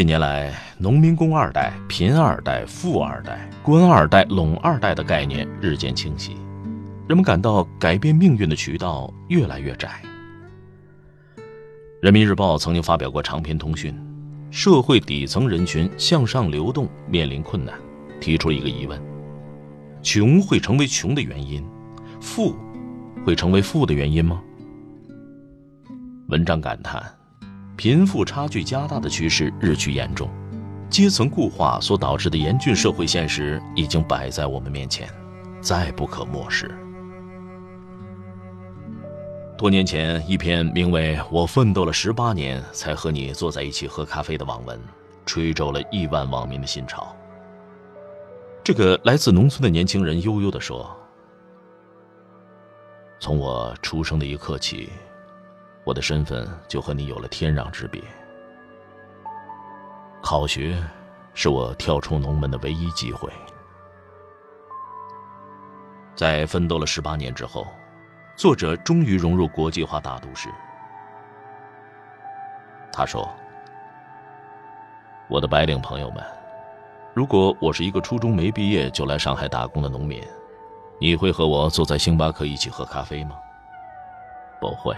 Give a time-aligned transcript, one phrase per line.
[0.00, 6.34] 近年来，农民工二代、贫二代、富二代、官二代、垄二代的概念日渐清晰，
[7.06, 10.00] 人们感到改变命运的渠道越来越窄。
[12.00, 13.94] 人民日报曾经发表过长篇通讯：
[14.50, 17.74] 社会底层人群向上流动面临困难，
[18.22, 18.98] 提出了一个疑问：
[20.02, 21.62] 穷会成为穷的原因，
[22.22, 22.56] 富
[23.22, 24.42] 会成为富的原因吗？
[26.28, 27.19] 文章感叹。
[27.80, 30.28] 贫富差距加大的趋势日趋严重，
[30.90, 35.08] 阶层固化所导致的严峻社会现实已经摆在我们面前，
[35.62, 36.70] 再不可漠视。
[39.56, 44.78] 多年前，一篇名为《我奋斗了十八年才和你坐在一起喝咖啡》的网文，
[45.24, 47.16] 吹皱了亿万网民的心潮。
[48.62, 50.94] 这个来自农村的年轻人悠悠地说
[53.18, 54.90] ：“从我出生的一刻起。”
[55.90, 58.00] 我的身份就和你有了天壤之别。
[60.22, 60.80] 考学
[61.34, 63.28] 是我跳出农门的唯一机会。
[66.14, 67.66] 在奋斗了十八年之后，
[68.36, 70.48] 作者终于融入国际化大都市。
[72.92, 73.28] 他说
[75.28, 76.24] ：“我的白领朋友们，
[77.14, 80.22] 如果我是一个初中没毕业就来上海打工的农民，
[81.00, 83.36] 你会和我坐在星巴克一起喝咖啡吗？
[84.60, 84.96] 不会。”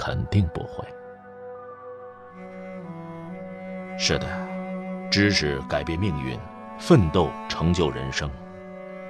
[0.00, 0.82] 肯定不会。
[3.98, 4.26] 是的，
[5.10, 6.38] 知识改变命运，
[6.78, 8.30] 奋斗成就人生。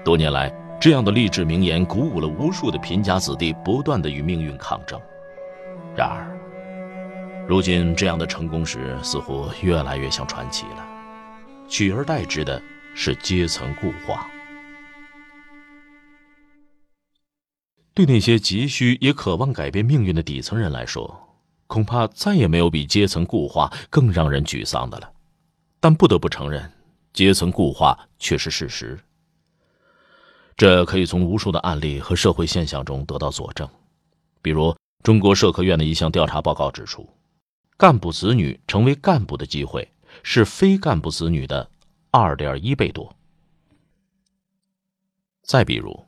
[0.04, 5.00] 多年来，这样的励志名言鼓舞了无数的贫家子弟，不断的与命运抗争。
[5.96, 6.26] 然而，
[7.46, 10.84] 如今这样的成功史似乎越来越像传奇了，
[11.68, 12.60] 取而代之的
[12.96, 14.26] 是阶层固化。
[18.00, 25.12] 对那些急需也渴望改变命运的底层人来说，恐怕再也没有比阶层固化更让人沮丧的了。
[25.80, 26.72] 但不得不承认，
[27.12, 28.98] 阶层固化却是事实。
[30.56, 33.68] 这可以从无数的案例和社会现象中得到佐证。
[34.40, 37.06] 比如，中国社科院的一项调查报告指出，
[37.76, 39.86] 干部子女成为干部的机会
[40.22, 41.68] 是非干部子女的
[42.10, 43.14] 二点一倍多。
[45.42, 46.02] 再比如，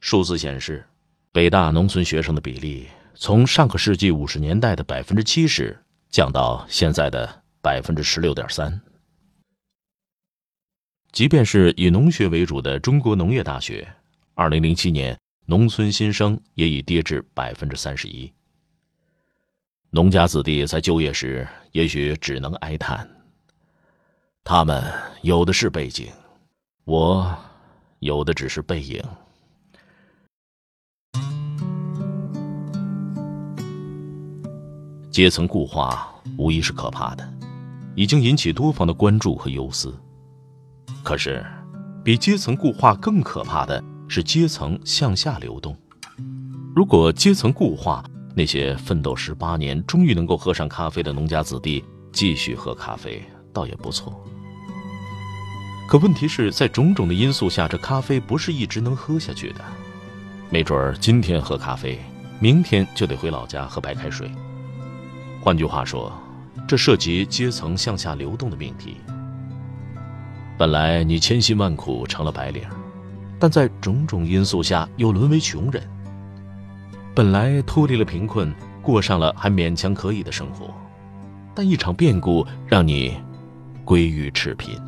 [0.00, 0.86] 数字显示。
[1.32, 8.80] 北大农村学生的比例从上个世纪五十年代的百分之七十降到现在的百分之十六点三。
[11.12, 13.86] 即便是以农学为主的中国农业大学，
[14.34, 18.32] 二零零七年农村新生也已跌至百分之三十一。
[19.90, 23.08] 农家子弟在就业时，也许只能哀叹：
[24.42, 24.82] 他们
[25.22, 26.12] 有的是背景，
[26.82, 27.38] 我
[28.00, 29.00] 有的只是背影。
[35.10, 37.28] 阶层固化无疑是可怕的，
[37.96, 39.92] 已经引起多方的关注和忧思。
[41.02, 41.44] 可是，
[42.04, 45.76] 比阶层固化更可怕的是阶层向下流动。
[46.76, 48.04] 如果阶层固化，
[48.36, 53.20] 那些奋斗十八年终于能够喝上咖啡的农家子弟继续喝咖啡，
[53.52, 54.24] 倒也不错。
[55.88, 59.60] 可问题是在种种的因素下，这咖啡不是一直能喝下去的。
[60.50, 61.98] 没准儿今天喝咖啡，
[62.38, 64.30] 明天就得回老家喝白开水。
[65.42, 66.12] 换句话说，
[66.68, 68.96] 这涉及阶层向下流动的命题。
[70.58, 72.62] 本来你千辛万苦成了白领，
[73.38, 75.82] 但在种种因素下又沦为穷人。
[77.14, 80.72] 本来脱离了贫困，过上了还勉强可以的生活，
[81.54, 83.16] 但一场变故让你
[83.82, 84.78] 归于赤贫。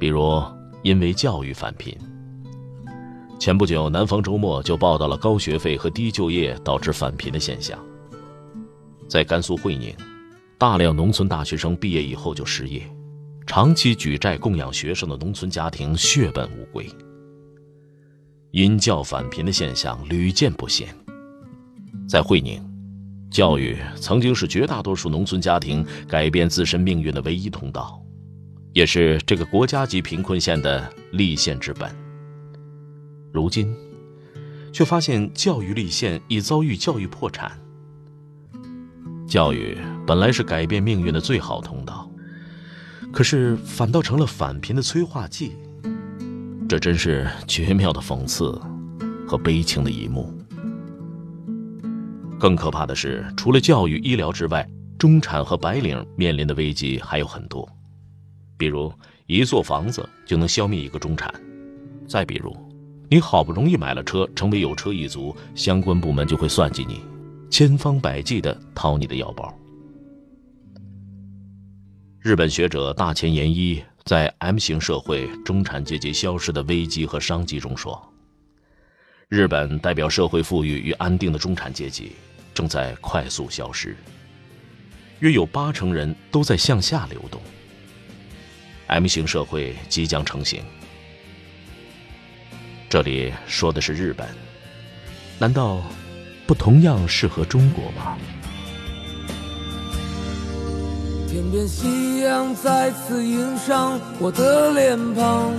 [0.00, 0.42] 比如
[0.82, 1.94] 因为教育返贫。
[3.42, 7.76] 前不久，南方周末就报道了高学费和低就业导致返贫的现象。
[9.08, 9.92] 在甘肃会宁，
[10.56, 12.88] 大量农村大学生毕业以后就失业，
[13.44, 16.88] 长期举债供养学生的农村家庭血本无归。
[18.52, 20.86] 因教返贫的现象屡见不鲜。
[22.08, 22.64] 在会宁，
[23.28, 28.00] 教育曾经是绝大多数农村家庭改变自身命运的唯一通道，
[28.72, 32.01] 也是这个国家级贫困县的立县之本。
[33.32, 33.74] 如今，
[34.72, 37.50] 却发现教育立宪已遭遇教育破产。
[39.26, 42.10] 教育本来是改变命运的最好通道，
[43.10, 45.52] 可是反倒成了返贫的催化剂。
[46.68, 48.60] 这真是绝妙的讽刺
[49.26, 50.32] 和悲情的一幕。
[52.38, 54.68] 更可怕的是，除了教育、医疗之外，
[54.98, 57.68] 中产和白领面临的危机还有很多。
[58.56, 58.92] 比如，
[59.26, 61.30] 一座房子就能消灭一个中产；
[62.06, 62.56] 再比如，
[63.12, 66.98] 你好不容易买了车，成为有车一族，相关部门就会算计你，
[67.50, 69.54] 千方百计地掏你的腰包。
[72.20, 78.02] 日本学者大前研一在《M 型社会中产阶级消失的危机和商机》中说
[79.28, 82.12] ：“日本代表社会富裕与安定的中产阶级。”
[82.54, 83.94] 正在快速消失，
[85.18, 87.38] 约有八成人都在向下流动。
[88.86, 90.62] M 型社会即将成型。
[92.92, 94.28] 这里说的是日本，
[95.38, 95.82] 难道
[96.46, 98.18] 不同样适合中国吗？
[101.26, 105.54] 天边夕阳再次映上我的脸庞，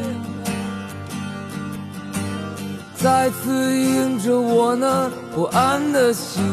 [2.93, 6.43] 再次映着我那不安的心。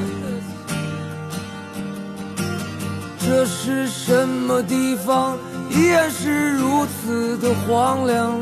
[3.19, 5.37] 这是什么地方？
[5.69, 8.41] 依然是如此的荒凉。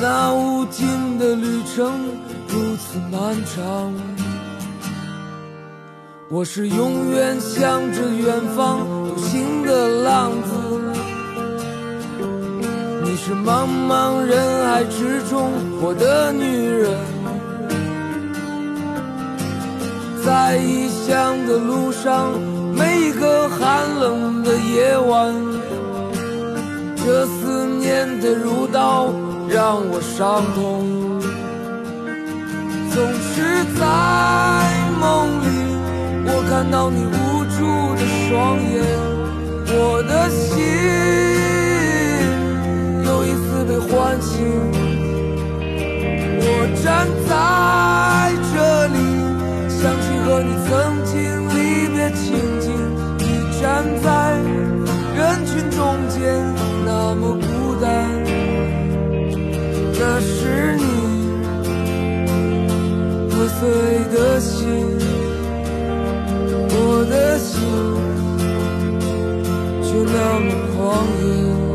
[0.00, 1.92] 那无尽的旅程
[2.48, 3.92] 如此漫长。
[6.28, 10.50] 我是永远向着远方独行的浪子。
[13.02, 15.50] 你是茫茫人海之中
[15.80, 16.98] 我的女人。
[20.24, 22.58] 在异乡的路上。
[22.78, 25.34] 每一个寒冷的夜晚，
[27.04, 29.12] 这思念的如刀
[29.48, 30.86] 让我伤痛。
[32.90, 33.82] 总是在
[34.98, 35.04] 梦
[35.40, 35.46] 里，
[36.26, 37.58] 我看到你无助
[37.94, 38.76] 的双眼，
[39.70, 40.46] 我的心
[43.04, 44.77] 又一次被唤醒。
[63.58, 63.68] 碎
[64.14, 64.68] 的心，
[66.70, 67.58] 我的心
[69.82, 70.46] 却那么
[70.76, 70.76] 狂
[71.20, 71.67] 野。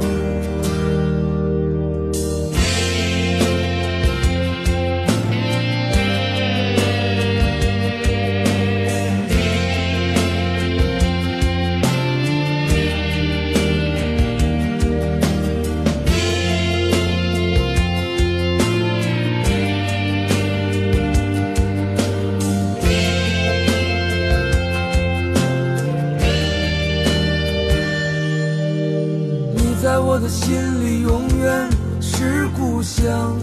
[32.83, 33.38] 乡，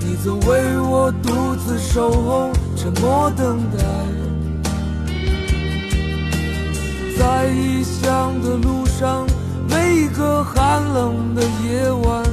[0.00, 3.78] 你总为我独自守候，沉默等待，
[7.16, 9.24] 在异乡的路上，
[9.68, 12.24] 每一个寒冷的夜晚，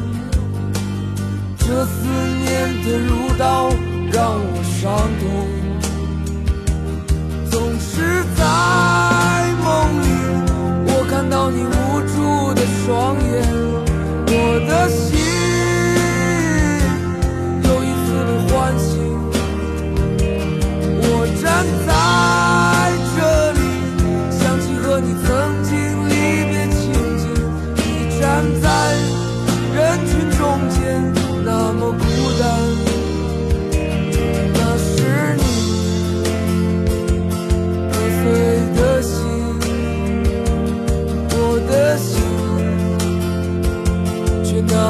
[1.60, 2.07] 这思
[2.42, 3.70] 念的如刀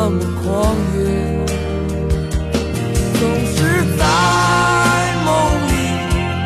[0.09, 0.99] 那么狂野
[3.19, 3.57] 总是
[3.97, 4.03] 在
[5.25, 5.27] 梦
[5.67, 5.71] 里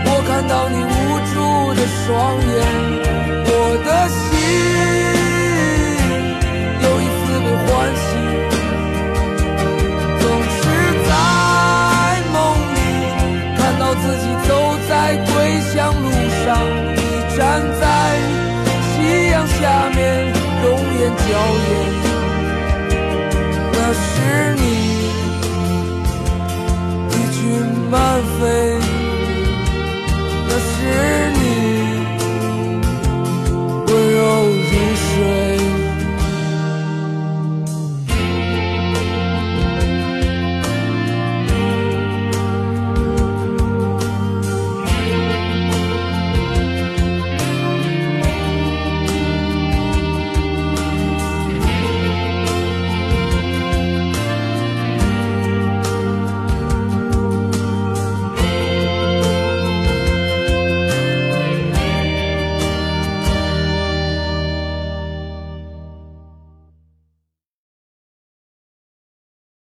[0.03, 0.97] 我看到你无
[1.31, 1.35] 助
[1.75, 2.07] 的双
[2.47, 2.80] 眼。